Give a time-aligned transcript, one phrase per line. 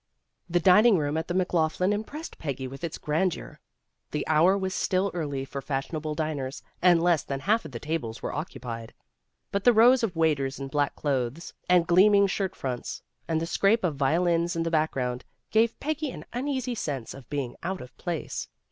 [0.49, 3.59] The dining room at the McLaughlin im pressed Peggy with its grandeur.
[4.09, 8.19] The hour was still early for fashionable diners, and less than half of the tables
[8.19, 8.95] were occupied.
[9.51, 13.83] But the rows of waiters in black clothes and gleaming shirt fronts, and the scrape
[13.83, 17.95] of violins in the back ground, gave Peggy an uneasy sense of being out of
[17.99, 18.47] place.